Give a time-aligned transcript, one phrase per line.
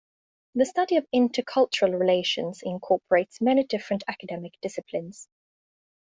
[0.55, 5.27] The study of intercultural relations incorporates many different academic disciplines.